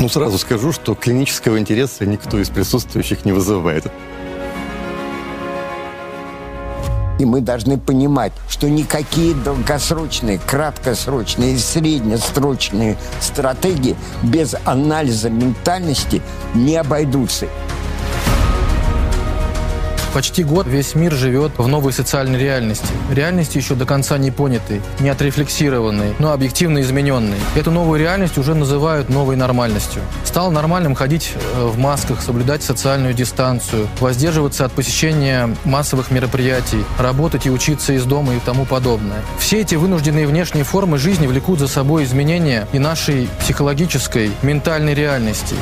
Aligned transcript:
Ну, 0.00 0.08
сразу 0.08 0.38
скажу, 0.38 0.72
что 0.72 0.94
клинического 0.94 1.58
интереса 1.58 2.06
никто 2.06 2.38
из 2.38 2.48
присутствующих 2.48 3.26
не 3.26 3.32
вызывает. 3.32 3.84
И 7.18 7.26
мы 7.26 7.42
должны 7.42 7.76
понимать, 7.76 8.32
что 8.48 8.70
никакие 8.70 9.34
долгосрочные, 9.34 10.38
краткосрочные 10.38 11.52
и 11.52 11.58
среднесрочные 11.58 12.96
стратегии 13.20 13.94
без 14.22 14.54
анализа 14.64 15.28
ментальности 15.28 16.22
не 16.54 16.76
обойдутся. 16.76 17.46
Почти 20.12 20.42
год 20.42 20.66
весь 20.66 20.96
мир 20.96 21.12
живет 21.12 21.52
в 21.56 21.68
новой 21.68 21.92
социальной 21.92 22.36
реальности. 22.36 22.92
Реальности 23.12 23.58
еще 23.58 23.76
до 23.76 23.86
конца 23.86 24.18
не 24.18 24.32
понятой, 24.32 24.82
не 24.98 25.08
отрефлексированной, 25.08 26.14
но 26.18 26.32
объективно 26.32 26.80
измененной. 26.80 27.38
Эту 27.54 27.70
новую 27.70 28.00
реальность 28.00 28.36
уже 28.36 28.54
называют 28.54 29.08
новой 29.08 29.36
нормальностью. 29.36 30.02
Стало 30.24 30.50
нормальным 30.50 30.96
ходить 30.96 31.32
э, 31.34 31.64
в 31.64 31.78
масках, 31.78 32.22
соблюдать 32.22 32.64
социальную 32.64 33.14
дистанцию, 33.14 33.86
воздерживаться 34.00 34.64
от 34.64 34.72
посещения 34.72 35.48
массовых 35.64 36.10
мероприятий, 36.10 36.84
работать 36.98 37.46
и 37.46 37.50
учиться 37.50 37.92
из 37.92 38.04
дома 38.04 38.34
и 38.34 38.40
тому 38.40 38.64
подобное. 38.64 39.22
Все 39.38 39.60
эти 39.60 39.76
вынужденные 39.76 40.26
внешние 40.26 40.64
формы 40.64 40.98
жизни 40.98 41.28
влекут 41.28 41.60
за 41.60 41.68
собой 41.68 42.02
изменения 42.02 42.66
и 42.72 42.80
нашей 42.80 43.28
психологической, 43.38 44.32
ментальной 44.42 44.94
реальности 44.94 45.54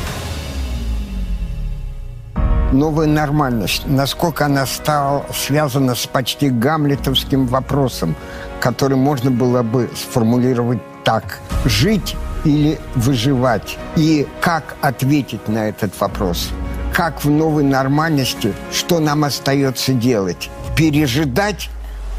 новая 2.72 3.06
нормальность, 3.06 3.82
насколько 3.86 4.46
она 4.46 4.66
стала 4.66 5.24
связана 5.34 5.94
с 5.94 6.06
почти 6.06 6.50
гамлетовским 6.50 7.46
вопросом, 7.46 8.14
который 8.60 8.96
можно 8.96 9.30
было 9.30 9.62
бы 9.62 9.90
сформулировать 9.96 10.80
так. 11.04 11.38
Жить 11.64 12.16
или 12.44 12.78
выживать? 12.94 13.78
И 13.96 14.26
как 14.40 14.76
ответить 14.80 15.48
на 15.48 15.68
этот 15.68 15.98
вопрос? 16.00 16.50
Как 16.92 17.24
в 17.24 17.30
новой 17.30 17.64
нормальности, 17.64 18.52
что 18.72 18.98
нам 18.98 19.24
остается 19.24 19.92
делать? 19.92 20.50
Пережидать, 20.76 21.70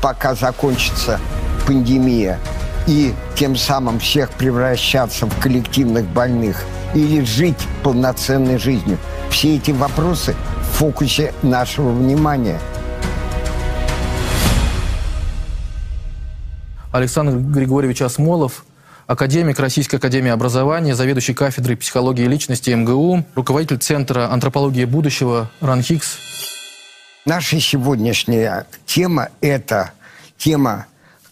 пока 0.01 0.35
закончится 0.35 1.19
пандемия, 1.67 2.39
и 2.87 3.13
тем 3.35 3.55
самым 3.55 3.99
всех 3.99 4.29
превращаться 4.31 5.25
в 5.25 5.39
коллективных 5.39 6.05
больных, 6.05 6.63
или 6.93 7.23
жить 7.23 7.67
полноценной 7.83 8.57
жизнью– 8.57 8.97
все 9.29 9.55
эти 9.57 9.71
вопросы 9.71 10.35
в 10.61 10.77
фокусе 10.77 11.33
нашего 11.43 11.91
внимания. 11.91 12.59
Александр 16.91 17.37
Григорьевич 17.37 18.01
Осмолов, 18.01 18.65
академик 19.05 19.59
Российской 19.59 19.97
академии 19.97 20.31
образования, 20.31 20.95
заведующий 20.95 21.35
кафедрой 21.35 21.77
психологии 21.77 22.25
личности 22.25 22.71
МГУ, 22.71 23.25
руководитель 23.35 23.77
Центра 23.77 24.31
антропологии 24.31 24.85
будущего 24.85 25.51
РАНХИКС. 25.61 26.17
Наша 27.25 27.59
сегодняшняя 27.59 28.65
тема– 28.87 29.29
это 29.41 29.91
тема, 30.37 30.87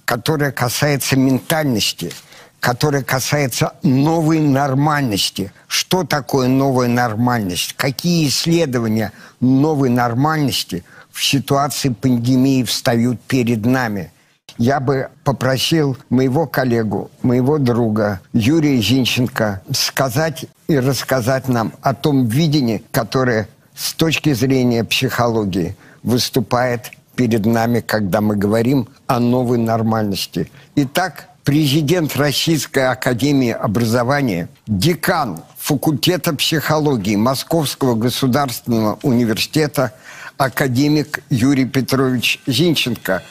которая 0.07 0.51
касается 0.51 1.17
ментальности– 1.17 2.11
которая 2.59 3.03
касается 3.03 3.73
новой 3.83 4.39
нормальности. 4.39 5.51
Что 5.67 6.03
такое 6.03 6.47
новая 6.47 6.87
нормальность? 6.87 7.73
Какие 7.77 8.27
исследования 8.27 9.11
новой 9.39 9.89
нормальности 9.89 10.83
в 11.11 11.23
ситуации 11.23 11.89
пандемии 11.89 12.63
встают 12.63 13.21
перед 13.21 13.65
нами? 13.65 14.11
Я 14.57 14.79
бы 14.79 15.09
попросил 15.23 15.97
моего 16.09 16.47
коллегу, 16.47 17.11
моего 17.21 17.59
друга 17.59 18.21
Юрия 18.33 18.81
Зинченко 18.81 19.61
сказать 19.71 20.45
и 20.67 20.79
рассказать 20.79 21.47
нам 21.47 21.73
о 21.81 21.93
том 21.93 22.25
видении, 22.25 22.83
которое 22.91 23.47
с 23.75 23.93
точки 23.93 24.33
зрения 24.33 24.83
психологии 24.83 25.77
выступает 26.01 26.91
перед 27.17 27.45
нами, 27.45 27.81
когда 27.81 28.21
мы 28.21 28.37
говорим 28.37 28.87
о 29.07 29.19
новой 29.19 29.57
нормальности. 29.57 30.49
Итак, 30.75 31.29
президент 31.43 32.15
Российской 32.15 32.87
Академии 32.89 33.51
Образования, 33.51 34.47
декан 34.67 35.41
факультета 35.57 36.33
психологии 36.33 37.15
Московского 37.15 37.95
государственного 37.95 38.99
университета, 39.01 39.93
академик 40.37 41.21
Юрий 41.29 41.65
Петрович 41.65 42.39
Зинченко. 42.45 43.23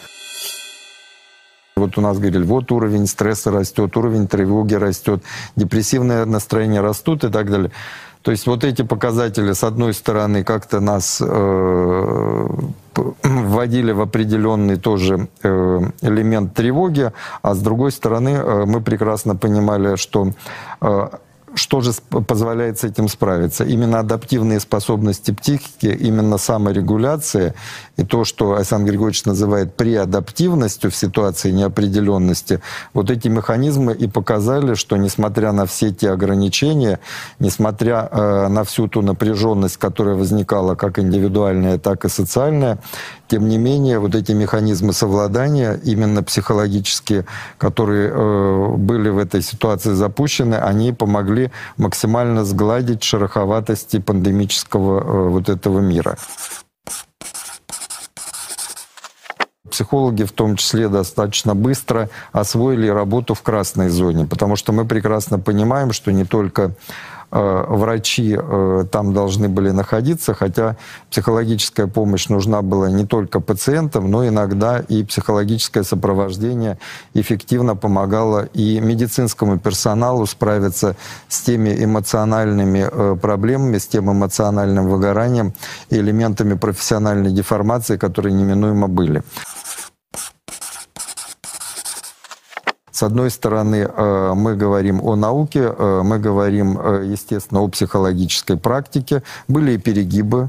Вот 1.76 1.96
у 1.98 2.00
нас 2.00 2.18
говорили, 2.18 2.42
вот 2.42 2.72
уровень 2.72 3.06
стресса 3.06 3.50
растет, 3.50 3.96
уровень 3.96 4.26
тревоги 4.26 4.74
растет, 4.74 5.22
депрессивное 5.56 6.24
настроение 6.24 6.80
растут 6.80 7.22
и 7.22 7.30
так 7.30 7.50
далее. 7.50 7.70
То 8.26 8.32
есть 8.32 8.48
вот 8.48 8.64
эти 8.64 8.82
показатели, 8.82 9.52
с 9.52 9.62
одной 9.62 9.94
стороны, 9.94 10.42
как-то 10.42 10.80
нас 10.80 11.22
э, 11.24 12.48
вводили 13.22 13.92
в 13.92 14.00
определенный 14.00 14.78
тоже 14.78 15.28
э, 15.44 15.80
элемент 16.02 16.52
тревоги, 16.52 17.12
а 17.42 17.54
с 17.54 17.60
другой 17.60 17.92
стороны, 17.92 18.30
э, 18.30 18.64
мы 18.66 18.80
прекрасно 18.80 19.36
понимали, 19.36 19.94
что 19.94 20.32
э, 20.80 21.08
что 21.56 21.80
же 21.80 21.92
позволяет 22.10 22.78
с 22.78 22.84
этим 22.84 23.08
справиться? 23.08 23.64
Именно 23.64 24.00
адаптивные 24.00 24.60
способности 24.60 25.30
психики, 25.30 25.86
именно 25.86 26.36
саморегуляция 26.36 27.54
и 27.96 28.04
то, 28.04 28.24
что 28.24 28.56
Александр 28.56 28.90
Григорьевич 28.90 29.24
называет 29.24 29.74
преадаптивностью 29.74 30.90
в 30.90 30.96
ситуации 30.96 31.50
неопределенности, 31.50 32.60
вот 32.92 33.10
эти 33.10 33.28
механизмы 33.28 33.94
и 33.94 34.06
показали, 34.06 34.74
что 34.74 34.96
несмотря 34.96 35.52
на 35.52 35.64
все 35.64 35.90
те 35.90 36.10
ограничения, 36.10 37.00
несмотря 37.38 38.08
э, 38.10 38.48
на 38.48 38.62
всю 38.64 38.86
ту 38.86 39.00
напряженность, 39.00 39.78
которая 39.78 40.14
возникала 40.14 40.74
как 40.74 40.98
индивидуальная, 40.98 41.78
так 41.78 42.04
и 42.04 42.08
социальная, 42.10 42.78
тем 43.28 43.48
не 43.48 43.58
менее, 43.58 43.98
вот 43.98 44.14
эти 44.14 44.32
механизмы 44.32 44.92
совладания, 44.92 45.80
именно 45.82 46.22
психологические, 46.22 47.24
которые 47.58 48.10
э, 48.12 48.74
были 48.76 49.08
в 49.08 49.18
этой 49.18 49.42
ситуации 49.42 49.94
запущены, 49.94 50.56
они 50.56 50.92
помогли 50.92 51.45
максимально 51.76 52.44
сгладить 52.44 53.02
шероховатости 53.02 53.98
пандемического 53.98 55.00
э, 55.00 55.28
вот 55.30 55.48
этого 55.48 55.80
мира. 55.80 56.16
психологи 59.76 60.22
в 60.22 60.32
том 60.32 60.56
числе 60.56 60.88
достаточно 60.88 61.54
быстро 61.54 62.08
освоили 62.32 62.86
работу 62.86 63.34
в 63.34 63.42
красной 63.42 63.90
зоне, 63.90 64.24
потому 64.24 64.56
что 64.56 64.72
мы 64.72 64.86
прекрасно 64.86 65.38
понимаем, 65.38 65.92
что 65.92 66.12
не 66.12 66.24
только 66.24 66.70
врачи 67.30 68.36
э, 68.38 68.84
там 68.90 69.12
должны 69.12 69.48
были 69.48 69.70
находиться, 69.70 70.34
хотя 70.34 70.76
психологическая 71.10 71.86
помощь 71.86 72.28
нужна 72.28 72.62
была 72.62 72.90
не 72.90 73.04
только 73.04 73.40
пациентам, 73.40 74.10
но 74.10 74.26
иногда 74.26 74.80
и 74.80 75.02
психологическое 75.04 75.82
сопровождение 75.82 76.78
эффективно 77.14 77.76
помогало 77.76 78.44
и 78.54 78.80
медицинскому 78.80 79.58
персоналу 79.58 80.26
справиться 80.26 80.96
с 81.28 81.40
теми 81.40 81.84
эмоциональными 81.84 82.88
э, 82.90 83.16
проблемами, 83.20 83.78
с 83.78 83.86
тем 83.86 84.10
эмоциональным 84.10 84.88
выгоранием 84.88 85.52
и 85.90 85.96
элементами 85.96 86.54
профессиональной 86.54 87.32
деформации, 87.32 87.96
которые 87.96 88.32
неминуемо 88.34 88.88
были. 88.88 89.22
С 92.96 93.02
одной 93.02 93.30
стороны, 93.30 93.86
э, 93.94 94.32
мы 94.34 94.56
говорим 94.56 95.02
о 95.02 95.16
науке, 95.16 95.70
э, 95.78 96.00
мы 96.02 96.18
говорим, 96.18 96.78
э, 96.80 97.04
естественно, 97.12 97.60
о 97.60 97.68
психологической 97.68 98.56
практике. 98.56 99.22
Были 99.48 99.72
и 99.72 99.76
перегибы 99.76 100.48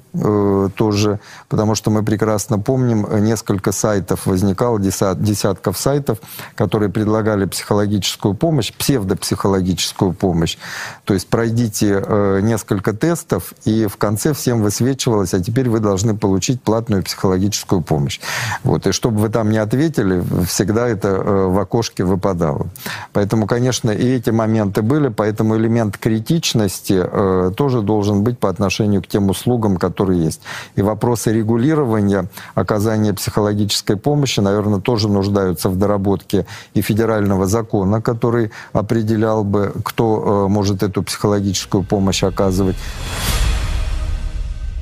тоже, 0.77 1.19
потому 1.49 1.75
что 1.75 1.91
мы 1.91 2.03
прекрасно 2.03 2.57
помним, 2.59 3.05
несколько 3.23 3.71
сайтов 3.71 4.25
возникало, 4.25 4.79
десятков 4.79 5.77
сайтов, 5.77 6.19
которые 6.55 6.89
предлагали 6.89 7.45
психологическую 7.45 8.33
помощь, 8.33 8.73
псевдопсихологическую 8.73 10.13
помощь. 10.13 10.57
То 11.03 11.13
есть 11.13 11.27
пройдите 11.27 12.03
несколько 12.41 12.93
тестов, 12.93 13.53
и 13.65 13.87
в 13.87 13.97
конце 13.97 14.33
всем 14.33 14.61
высвечивалось, 14.61 15.33
а 15.33 15.39
теперь 15.39 15.69
вы 15.69 15.79
должны 15.79 16.15
получить 16.15 16.61
платную 16.61 17.03
психологическую 17.03 17.81
помощь. 17.81 18.19
Вот. 18.63 18.87
И 18.87 18.91
чтобы 18.91 19.19
вы 19.19 19.29
там 19.29 19.49
не 19.49 19.57
ответили, 19.57 20.23
всегда 20.45 20.87
это 20.87 21.09
в 21.17 21.59
окошке 21.59 22.03
выпадало 22.03 22.36
пострадало. 22.37 22.67
Поэтому, 23.13 23.47
конечно, 23.47 23.91
и 23.91 24.15
эти 24.17 24.31
моменты 24.31 24.81
были, 24.81 25.09
поэтому 25.09 25.57
элемент 25.57 25.97
критичности 25.97 27.01
э, 27.03 27.51
тоже 27.55 27.81
должен 27.81 28.23
быть 28.23 28.39
по 28.39 28.49
отношению 28.49 29.01
к 29.01 29.07
тем 29.07 29.29
услугам, 29.29 29.77
которые 29.77 30.25
есть. 30.25 30.41
И 30.77 30.81
вопросы 30.81 31.33
регулирования 31.33 32.27
оказания 32.55 33.13
психологической 33.13 33.95
помощи, 33.95 34.41
наверное, 34.41 34.79
тоже 34.79 35.09
нуждаются 35.09 35.69
в 35.69 35.77
доработке 35.77 36.45
и 36.75 36.81
федерального 36.81 37.47
закона, 37.47 38.01
который 38.01 38.51
определял 38.73 39.43
бы, 39.43 39.73
кто 39.83 40.45
э, 40.45 40.51
может 40.51 40.83
эту 40.83 41.03
психологическую 41.03 41.83
помощь 41.83 42.23
оказывать. 42.23 42.75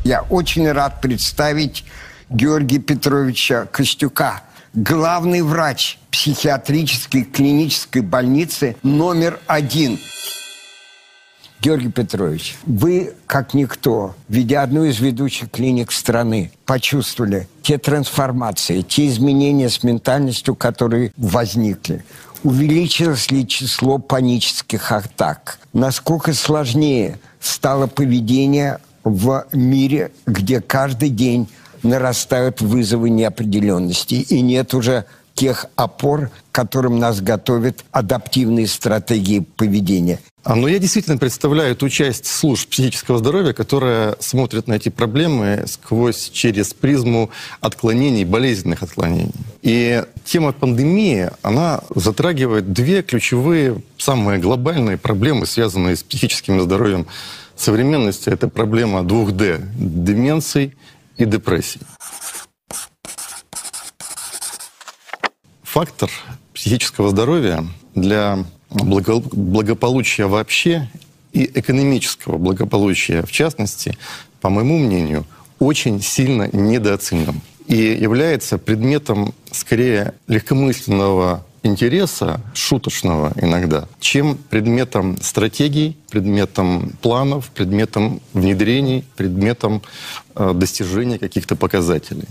Я 0.04 0.22
очень 0.30 0.72
рад 0.72 1.02
представить 1.02 1.86
Георгия 2.30 2.80
Петровича 2.80 3.66
Костюка, 3.72 4.42
главный 4.74 5.42
врач 5.42 5.98
психиатрической 6.16 7.24
клинической 7.24 8.02
больницы 8.02 8.78
номер 8.84 9.38
один. 9.48 10.00
Георгий 11.60 11.92
Петрович, 11.92 12.56
вы, 12.66 13.14
как 13.26 13.54
никто, 13.54 14.16
ведя 14.30 14.64
одну 14.64 14.86
из 14.86 15.00
ведущих 15.00 15.52
клиник 15.52 15.92
страны, 15.92 16.54
почувствовали 16.66 17.50
те 17.62 17.78
трансформации, 17.78 18.82
те 18.82 19.08
изменения 19.08 19.70
с 19.70 19.84
ментальностью, 19.84 20.56
которые 20.56 21.12
возникли. 21.18 22.06
Увеличилось 22.44 23.30
ли 23.30 23.46
число 23.46 23.98
панических 23.98 24.94
атак? 24.94 25.60
Насколько 25.74 26.34
сложнее 26.34 27.20
стало 27.42 27.88
поведение 27.88 28.80
в 29.04 29.46
мире, 29.52 30.14
где 30.26 30.62
каждый 30.62 31.10
день 31.10 31.50
нарастают 31.84 32.62
вызовы 32.62 33.10
неопределенности, 33.10 34.16
и 34.16 34.40
нет 34.40 34.74
уже 34.74 35.06
тех 35.36 35.68
опор, 35.76 36.32
которым 36.52 36.98
нас 36.98 37.22
готовят 37.22 37.84
адаптивные 37.92 38.68
стратегии 38.68 39.40
поведения. 39.40 40.20
А, 40.44 40.56
ну, 40.56 40.68
я 40.68 40.80
действительно 40.80 41.18
представляю 41.18 41.76
ту 41.76 41.90
часть 41.90 42.28
служб 42.28 42.70
психического 42.70 43.18
здоровья, 43.18 43.52
которая 43.52 44.16
смотрит 44.20 44.68
на 44.68 44.74
эти 44.74 44.90
проблемы 44.90 45.66
сквозь, 45.68 46.30
через 46.30 46.74
призму 46.74 47.32
отклонений, 47.62 48.24
болезненных 48.24 48.84
отклонений. 48.84 49.34
И 49.64 50.04
тема 50.24 50.54
пандемии, 50.54 51.32
она 51.42 51.82
затрагивает 51.94 52.72
две 52.74 53.02
ключевые, 53.02 53.82
самые 53.98 54.40
глобальные 54.40 54.98
проблемы, 54.98 55.48
связанные 55.48 55.96
с 55.96 56.04
психическим 56.04 56.62
здоровьем 56.62 57.08
современности. 57.56 58.30
Это 58.30 58.48
проблема 58.48 59.04
двух 59.04 59.32
«Д»– 59.32 59.60
деменций 59.78 60.76
и 61.18 61.26
депрессий. 61.26 61.80
Фактор 65.76 66.10
психического 66.54 67.10
здоровья 67.10 67.68
для 67.96 68.46
благополучия 68.70 70.26
вообще 70.26 70.90
и 71.34 71.44
экономического 71.54 72.38
благополучия 72.38 73.24
в 73.24 73.32
частности, 73.34 73.98
по 74.40 74.50
моему 74.50 74.78
мнению, 74.78 75.26
очень 75.60 76.02
сильно 76.02 76.48
недооценен 76.54 77.42
и 77.68 77.76
является 77.76 78.58
предметом 78.58 79.34
скорее 79.52 80.14
легкомысленного 80.30 81.46
интереса, 81.62 82.40
шуточного 82.54 83.34
иногда, 83.36 83.90
чем 84.00 84.38
предметом 84.38 85.18
стратегий, 85.22 85.98
предметом 86.10 86.94
планов, 87.02 87.50
предметом 87.50 88.22
внедрений, 88.32 89.04
предметом 89.18 89.82
э, 90.36 90.54
достижения 90.56 91.20
каких-то 91.20 91.58
показателей. 91.58 92.30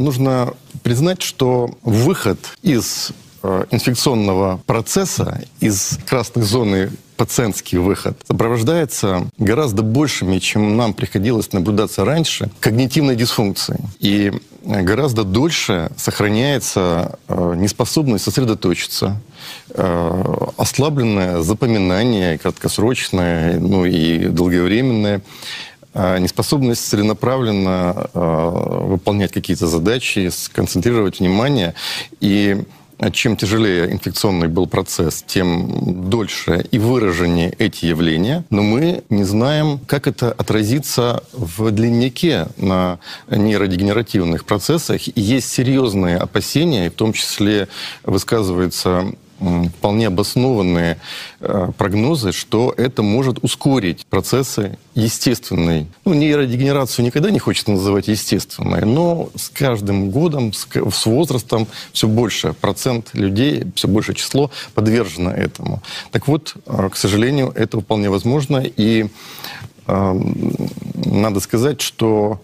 Нужно 0.00 0.54
признать, 0.82 1.22
что 1.22 1.70
выход 1.82 2.38
из 2.62 3.12
э, 3.42 3.64
инфекционного 3.70 4.60
процесса, 4.66 5.42
из 5.60 5.98
красной 6.06 6.42
зоны 6.42 6.90
пациентский 7.20 7.76
выход 7.76 8.16
сопровождается 8.26 9.26
гораздо 9.36 9.82
большими, 9.82 10.38
чем 10.38 10.78
нам 10.78 10.94
приходилось 10.94 11.52
наблюдаться 11.52 12.06
раньше, 12.06 12.50
когнитивной 12.60 13.14
дисфункцией. 13.14 13.80
И 13.98 14.32
гораздо 14.64 15.24
дольше 15.24 15.90
сохраняется 15.98 17.18
э, 17.28 17.54
неспособность 17.58 18.24
сосредоточиться, 18.24 19.20
э, 19.68 20.34
ослабленное 20.56 21.42
запоминание 21.42 22.38
краткосрочное, 22.38 23.60
ну 23.60 23.84
и 23.84 24.28
долговременное, 24.28 25.20
неспособность 25.94 26.86
целенаправленно 26.86 28.10
а, 28.14 28.50
выполнять 28.86 29.32
какие-то 29.32 29.66
задачи, 29.66 30.30
сконцентрировать 30.32 31.20
внимание. 31.20 31.74
И 32.20 32.62
чем 33.12 33.36
тяжелее 33.36 33.90
инфекционный 33.90 34.48
был 34.48 34.66
процесс, 34.66 35.24
тем 35.26 36.10
дольше 36.10 36.66
и 36.70 36.78
выраженнее 36.78 37.50
эти 37.58 37.86
явления. 37.86 38.44
Но 38.50 38.62
мы 38.62 39.04
не 39.08 39.24
знаем, 39.24 39.80
как 39.86 40.06
это 40.06 40.32
отразится 40.32 41.22
в 41.32 41.70
длиннике 41.70 42.48
на 42.58 42.98
нейродегенеративных 43.30 44.44
процессах. 44.44 45.08
И 45.08 45.20
есть 45.20 45.50
серьезные 45.50 46.18
опасения, 46.18 46.90
в 46.90 46.94
том 46.94 47.14
числе 47.14 47.68
высказывается 48.04 49.12
вполне 49.40 50.08
обоснованные 50.08 50.98
э, 51.40 51.70
прогнозы, 51.76 52.32
что 52.32 52.74
это 52.76 53.02
может 53.02 53.38
ускорить 53.42 54.06
процессы 54.06 54.78
естественной. 54.94 55.86
Ну, 56.04 56.14
нейродегенерацию 56.14 57.04
никогда 57.04 57.30
не 57.30 57.38
хочется 57.38 57.70
называть 57.70 58.08
естественной, 58.08 58.84
но 58.84 59.30
с 59.34 59.48
каждым 59.48 60.10
годом, 60.10 60.52
с, 60.52 60.66
возрастом 61.06 61.66
все 61.92 62.06
больше 62.06 62.52
процент 62.52 63.10
людей, 63.14 63.64
все 63.74 63.88
большее 63.88 64.14
число 64.14 64.50
подвержено 64.74 65.30
этому. 65.30 65.82
Так 66.10 66.28
вот, 66.28 66.54
э, 66.66 66.88
к 66.90 66.96
сожалению, 66.96 67.52
это 67.54 67.80
вполне 67.80 68.10
возможно, 68.10 68.58
и 68.58 69.06
э, 69.86 70.20
надо 70.94 71.40
сказать, 71.40 71.80
что 71.80 72.40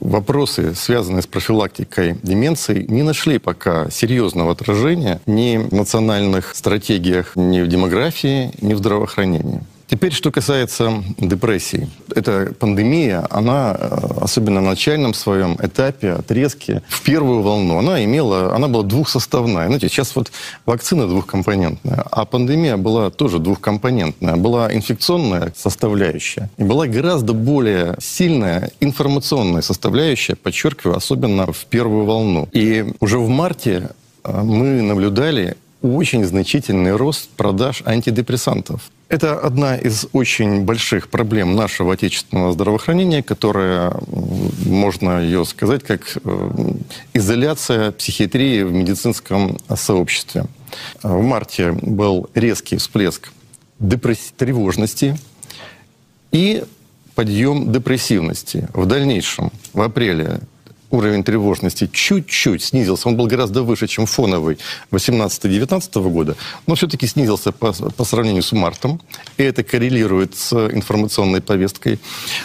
вопросы, 0.00 0.74
связанные 0.74 1.22
с 1.22 1.26
профилактикой 1.26 2.16
деменции, 2.22 2.84
не 2.88 3.02
нашли 3.02 3.38
пока 3.38 3.90
серьезного 3.90 4.52
отражения 4.52 5.20
ни 5.26 5.58
в 5.58 5.72
национальных 5.72 6.54
стратегиях, 6.54 7.36
ни 7.36 7.60
в 7.60 7.68
демографии, 7.68 8.52
ни 8.60 8.74
в 8.74 8.78
здравоохранении. 8.78 9.60
Теперь, 9.88 10.12
что 10.12 10.30
касается 10.30 11.02
депрессии. 11.16 11.88
Эта 12.14 12.52
пандемия, 12.58 13.26
она, 13.30 13.74
э, 13.78 13.98
особенно 14.20 14.60
на 14.60 14.70
начальном 14.70 15.14
своем 15.14 15.56
этапе, 15.62 16.12
отрезке, 16.12 16.82
в 16.88 17.02
первую 17.02 17.40
волну, 17.40 17.78
она 17.78 18.04
имела, 18.04 18.54
она 18.54 18.68
была 18.68 18.82
двухсоставная. 18.82 19.66
Знаете, 19.66 19.88
сейчас 19.88 20.14
вот 20.14 20.30
вакцина 20.66 21.06
двухкомпонентная, 21.06 22.04
а 22.10 22.26
пандемия 22.26 22.76
была 22.76 23.08
тоже 23.08 23.38
двухкомпонентная. 23.38 24.36
Была 24.36 24.74
инфекционная 24.74 25.54
составляющая 25.56 26.50
и 26.58 26.64
была 26.64 26.86
гораздо 26.86 27.32
более 27.32 27.96
сильная 27.98 28.70
информационная 28.80 29.62
составляющая, 29.62 30.36
подчеркиваю, 30.36 30.98
особенно 30.98 31.50
в 31.50 31.64
первую 31.64 32.04
волну. 32.04 32.46
И 32.52 32.92
уже 33.00 33.18
в 33.18 33.28
марте 33.30 33.90
э, 34.22 34.42
мы 34.42 34.82
наблюдали 34.82 35.56
очень 35.80 36.24
значительный 36.26 36.94
рост 36.94 37.30
продаж 37.30 37.82
антидепрессантов. 37.86 38.90
Это 39.08 39.38
одна 39.40 39.76
из 39.76 40.06
очень 40.12 40.64
больших 40.64 41.08
проблем 41.08 41.56
нашего 41.56 41.94
отечественного 41.94 42.52
здравоохранения, 42.52 43.22
которая, 43.22 43.94
можно 44.66 45.22
ее 45.22 45.46
сказать, 45.46 45.82
как 45.82 46.18
э, 46.22 46.50
изоляция 47.14 47.90
психиатрии 47.92 48.62
в 48.62 48.72
медицинском 48.72 49.56
сообществе. 49.74 50.44
В 51.02 51.22
марте 51.22 51.72
был 51.72 52.28
резкий 52.34 52.76
всплеск 52.76 53.32
депресс... 53.78 54.34
тревожности 54.36 55.16
и 56.30 56.64
подъем 57.14 57.72
депрессивности. 57.72 58.68
В 58.74 58.84
дальнейшем, 58.84 59.50
в 59.72 59.80
апреле 59.80 60.40
уровень 60.90 61.24
тревожности 61.24 61.88
чуть-чуть 61.92 62.62
снизился. 62.62 63.08
Он 63.08 63.16
был 63.16 63.26
гораздо 63.26 63.62
выше, 63.62 63.86
чем 63.86 64.06
фоновый 64.06 64.58
18-19 64.90 66.10
года, 66.10 66.36
но 66.66 66.74
все-таки 66.74 67.06
снизился 67.06 67.52
по, 67.52 67.72
по 67.72 68.04
сравнению 68.04 68.42
с 68.42 68.52
мартом. 68.52 69.00
И 69.36 69.42
это 69.42 69.62
коррелирует 69.62 70.36
с 70.36 70.52
информационной 70.52 71.40
повесткой. 71.40 71.98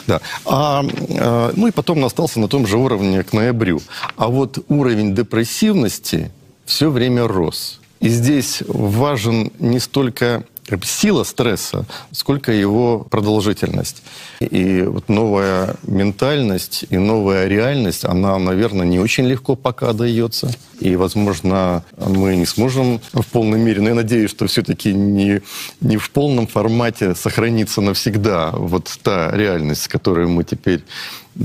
Да. 0.07 0.21
А, 0.45 0.85
а, 1.19 1.51
ну 1.55 1.67
и 1.67 1.71
потом 1.71 1.99
он 1.99 2.05
остался 2.05 2.39
на 2.39 2.47
том 2.47 2.67
же 2.67 2.77
уровне 2.77 3.23
к 3.23 3.33
ноябрю. 3.33 3.81
А 4.17 4.27
вот 4.27 4.63
уровень 4.67 5.15
депрессивности 5.15 6.31
все 6.65 6.89
время 6.89 7.27
рос. 7.27 7.79
И 7.99 8.09
здесь 8.09 8.63
важен 8.67 9.51
не 9.59 9.79
столько 9.79 10.43
сила 10.83 11.23
стресса, 11.23 11.85
сколько 12.11 12.51
его 12.51 12.99
продолжительность. 12.99 14.03
И 14.39 14.81
вот 14.81 15.09
новая 15.09 15.75
ментальность 15.83 16.85
и 16.89 16.97
новая 16.97 17.47
реальность, 17.47 18.05
она, 18.05 18.37
наверное, 18.39 18.85
не 18.85 18.99
очень 18.99 19.25
легко 19.25 19.55
пока 19.55 19.93
дается. 19.93 20.51
И, 20.79 20.95
возможно, 20.95 21.83
мы 21.97 22.35
не 22.35 22.45
сможем 22.45 22.99
в 23.13 23.25
полной 23.27 23.59
мере, 23.59 23.81
но 23.81 23.89
я 23.89 23.95
надеюсь, 23.95 24.29
что 24.29 24.47
все-таки 24.47 24.93
не, 24.93 25.41
не 25.81 25.97
в 25.97 26.09
полном 26.11 26.47
формате 26.47 27.15
сохранится 27.15 27.81
навсегда 27.81 28.51
вот 28.51 28.89
та 29.01 29.31
реальность, 29.31 29.83
с 29.83 29.87
которой 29.87 30.27
мы 30.27 30.43
теперь 30.43 30.83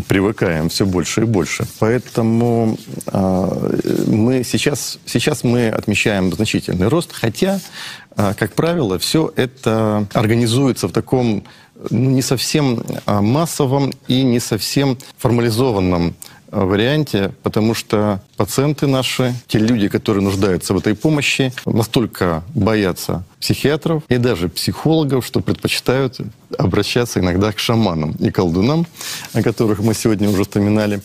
привыкаем 0.07 0.69
все 0.69 0.85
больше 0.87 1.23
и 1.23 1.25
больше. 1.25 1.67
Поэтому 1.79 2.79
э, 3.07 4.05
мы 4.07 4.45
сейчас, 4.45 4.99
сейчас 5.07 5.45
мы 5.45 5.69
отмечаем 5.69 6.33
значительный 6.33 6.89
рост, 6.89 7.13
хотя 7.13 7.61
а, 8.19 8.35
как 8.35 8.53
правило, 8.53 8.99
все 8.99 9.33
это 9.37 10.07
организуется 10.13 10.89
в 10.89 10.93
таком 10.93 11.45
ну, 11.89 12.11
не 12.11 12.23
совсем 12.23 12.83
а, 13.07 13.23
массовом 13.23 13.93
и 14.09 14.25
не 14.25 14.41
совсем 14.41 14.99
формализованном 15.19 16.17
варианте, 16.51 17.33
потому 17.43 17.75
что 17.75 18.23
пациенты 18.37 18.87
наши, 18.87 19.35
те 19.47 19.59
люди, 19.59 19.89
которые 19.89 20.23
нуждаются 20.23 20.75
в 20.75 20.79
этой 20.79 20.95
помощи, 20.95 21.53
настолько 21.67 22.43
боятся 22.55 23.25
психиатров 23.41 24.03
и 24.09 24.17
даже 24.17 24.49
психологов, 24.49 25.27
что 25.27 25.41
предпочитают 25.41 26.19
обращаться 26.57 27.21
иногда 27.21 27.53
к 27.53 27.59
шаманам 27.59 28.13
и 28.13 28.31
колдунам, 28.31 28.87
о 29.33 29.43
которых 29.43 29.81
мы 29.81 29.95
сегодня 29.95 30.29
уже 30.29 30.43
вспоминали. 30.43 31.03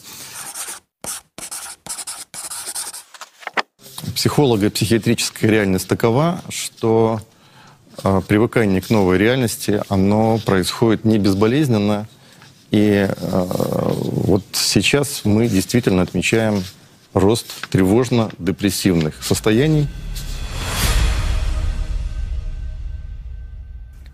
психолога 4.24 4.70
психиатрическая 4.70 5.52
реальность 5.52 5.88
такова, 5.88 6.42
что 6.48 7.20
э, 8.04 8.22
привыкание 8.26 8.82
к 8.82 8.90
новой 8.90 9.18
реальности, 9.18 9.82
оно 9.90 10.40
происходит 10.46 11.04
не 11.04 11.18
безболезненно. 11.18 12.08
И 12.74 13.08
э, 13.08 13.46
вот 14.02 14.44
сейчас 14.54 15.22
мы 15.26 15.48
действительно 15.48 16.02
отмечаем 16.02 16.64
рост 17.14 17.70
тревожно-депрессивных 17.70 19.24
состояний. 19.24 19.88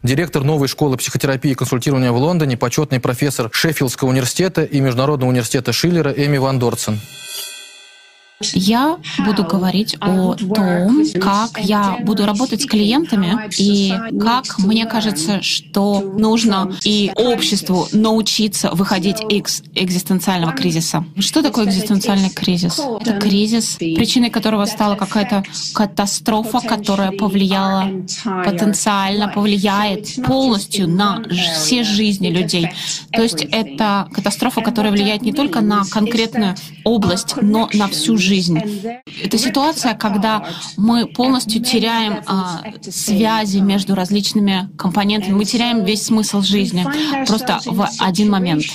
Директор 0.04 0.44
новой 0.44 0.68
школы 0.68 0.98
психотерапии 0.98 1.52
и 1.52 1.56
консультирования 1.56 2.12
в 2.12 2.18
Лондоне, 2.18 2.58
почетный 2.58 3.00
профессор 3.00 3.50
Шеффилдского 3.50 4.10
университета 4.10 4.64
и 4.64 4.82
Международного 4.82 5.30
университета 5.30 5.72
Шиллера 5.72 6.12
Эми 6.12 6.38
Ван 6.38 6.60
Дорцен. 6.60 7.00
Я 8.42 9.00
буду 9.26 9.44
говорить 9.44 9.98
о 10.00 10.34
том, 10.36 11.04
как 11.20 11.60
я 11.60 11.98
буду 12.04 12.26
работать 12.26 12.62
с 12.62 12.66
клиентами 12.66 13.38
и 13.58 13.94
как 14.18 14.60
мне 14.60 14.86
кажется, 14.86 15.42
что 15.42 16.00
нужно 16.00 16.74
и 16.86 17.12
обществу 17.16 17.90
научиться 17.92 18.72
выходить 18.72 19.18
из 19.30 19.62
экзистенциального 19.76 20.54
кризиса. 20.54 21.04
Что 21.18 21.42
такое 21.42 21.66
экзистенциальный 21.66 22.30
кризис? 22.30 22.80
Это 23.02 23.20
кризис, 23.20 23.76
причиной 23.76 24.30
которого 24.30 24.64
стала 24.66 24.96
какая-то 24.96 25.44
катастрофа, 25.74 26.62
которая 26.62 27.12
повлияла, 27.12 27.92
потенциально 28.46 29.28
повлияет 29.28 30.16
полностью 30.26 30.88
на 30.88 31.22
все 31.56 31.84
жизни 31.84 32.30
людей. 32.30 32.72
То 33.12 33.22
есть 33.22 33.42
это 33.52 34.08
катастрофа, 34.14 34.62
которая 34.62 34.94
влияет 34.94 35.24
не 35.24 35.34
только 35.34 35.60
на 35.60 35.84
конкретную 35.84 36.56
область, 36.86 37.36
но 37.42 37.70
на 37.74 37.90
всю 37.90 38.16
жизнь 38.18 38.29
жизнь. 38.30 38.58
Это 39.24 39.38
ситуация, 39.38 39.94
когда 39.96 40.46
мы 40.78 41.08
полностью 41.08 41.62
теряем 41.62 42.14
а, 42.28 42.62
связи 42.90 43.60
между 43.60 43.96
различными 43.96 44.70
компонентами, 44.78 45.34
мы 45.34 45.46
теряем 45.46 45.84
весь 45.84 46.04
смысл 46.04 46.42
жизни 46.42 46.86
просто 47.28 47.60
в 47.66 47.88
один 48.00 48.30
момент. 48.30 48.66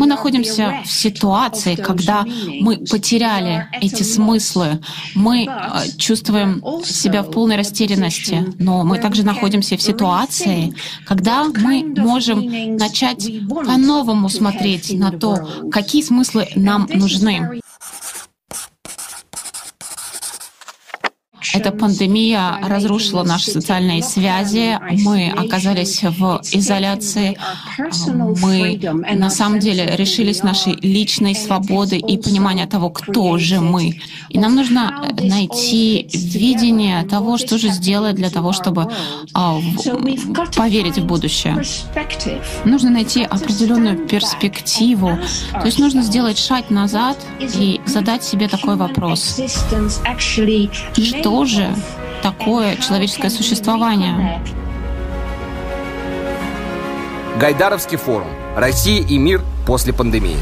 Мы 0.00 0.06
находимся 0.06 0.64
в 0.84 0.90
ситуации, 0.90 1.74
когда 1.74 2.24
мы 2.60 2.78
потеряли 2.78 3.68
эти 3.80 4.02
смыслы, 4.02 4.80
мы 5.14 5.46
а, 5.48 5.82
чувствуем 5.98 6.62
себя 6.84 7.22
в 7.22 7.30
полной 7.30 7.56
растерянности, 7.56 8.44
но 8.58 8.84
мы 8.84 8.98
также 8.98 9.22
находимся 9.24 9.76
в 9.76 9.82
ситуации, 9.82 10.74
когда 11.04 11.44
мы 11.44 11.84
можем 11.96 12.38
начать 12.76 13.22
по-новому 13.48 14.28
смотреть 14.28 14.92
на 14.98 15.10
то, 15.10 15.30
какие 15.70 16.02
смыслы 16.02 16.48
нам 16.54 16.88
нужны. 16.94 17.60
Эта 21.56 21.70
пандемия 21.72 22.58
разрушила 22.62 23.22
наши 23.22 23.50
социальные 23.50 24.02
связи. 24.02 24.78
Мы 25.04 25.30
оказались 25.30 26.02
в 26.02 26.42
изоляции. 26.52 27.38
Мы 28.42 28.78
на 29.14 29.30
самом 29.30 29.58
деле 29.58 29.96
решились 29.96 30.42
нашей 30.42 30.76
личной 30.82 31.34
свободы 31.34 31.96
и 31.96 32.18
понимания 32.18 32.66
того, 32.66 32.90
кто 32.90 33.38
же 33.38 33.60
мы. 33.60 33.98
И 34.28 34.38
нам 34.38 34.54
нужно 34.54 35.08
найти 35.18 36.06
видение 36.12 37.02
того, 37.04 37.38
что 37.38 37.56
же 37.56 37.68
сделать 37.70 38.16
для 38.16 38.28
того, 38.28 38.52
чтобы 38.52 38.92
а, 39.32 39.58
поверить 40.54 40.98
в 40.98 41.06
будущее. 41.06 41.62
Нужно 42.66 42.90
найти 42.90 43.22
определенную 43.22 44.06
перспективу. 44.06 45.18
То 45.52 45.64
есть 45.64 45.78
нужно 45.78 46.02
сделать 46.02 46.36
шаг 46.36 46.68
назад 46.68 47.16
и 47.40 47.80
задать 47.86 48.24
себе 48.24 48.46
такой 48.46 48.76
вопрос. 48.76 49.40
Что 50.96 51.45
же 51.46 51.74
такое 52.22 52.76
человеческое 52.76 53.30
существование? 53.30 54.42
Гайдаровский 57.38 57.98
форум. 57.98 58.28
Россия 58.56 59.04
и 59.04 59.18
мир 59.18 59.42
после 59.66 59.92
пандемии. 59.92 60.38